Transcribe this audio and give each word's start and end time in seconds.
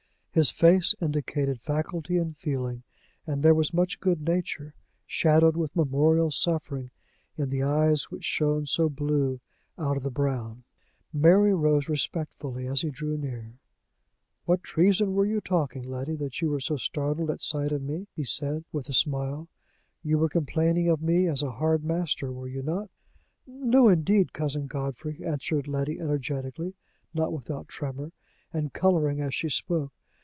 His 0.33 0.49
face 0.49 0.95
indicated 1.01 1.59
faculty 1.59 2.15
and 2.17 2.37
feeling, 2.37 2.83
and 3.27 3.43
there 3.43 3.53
was 3.53 3.73
much 3.73 3.99
good 3.99 4.21
nature, 4.21 4.75
shadowed 5.05 5.57
with 5.57 5.75
memorial 5.75 6.31
suffering, 6.31 6.89
in 7.37 7.49
the 7.49 7.63
eyes 7.63 8.05
which 8.05 8.23
shone 8.23 8.65
so 8.65 8.87
blue 8.87 9.41
out 9.77 9.97
of 9.97 10.03
the 10.03 10.09
brown. 10.09 10.63
Mary 11.11 11.53
rose 11.53 11.89
respectfully 11.89 12.65
as 12.65 12.79
he 12.79 12.89
drew 12.91 13.17
near. 13.17 13.55
"What 14.45 14.63
treason 14.63 15.13
were 15.15 15.25
you 15.25 15.41
talking, 15.41 15.83
Letty, 15.83 16.15
that 16.15 16.39
you 16.41 16.49
were 16.49 16.61
so 16.61 16.77
startled 16.77 17.29
at 17.29 17.41
sight 17.41 17.73
of 17.73 17.81
me?" 17.81 18.07
he 18.15 18.23
said, 18.23 18.63
with 18.71 18.87
a 18.87 18.93
smile. 18.93 19.49
"You 20.01 20.17
were 20.17 20.29
complaining 20.29 20.87
of 20.87 21.01
me 21.01 21.27
as 21.27 21.43
a 21.43 21.51
hard 21.51 21.83
master, 21.83 22.31
were 22.31 22.47
you 22.47 22.61
not?" 22.61 22.89
"No, 23.45 23.89
indeed, 23.89 24.31
Cousin 24.31 24.67
Godfrey!" 24.67 25.19
answered 25.25 25.67
Letty 25.67 25.99
energetically, 25.99 26.73
not 27.13 27.33
without 27.33 27.67
tremor, 27.67 28.13
and 28.53 28.71
coloring 28.71 29.19
as 29.19 29.35
she 29.35 29.49
spoke. 29.49 29.91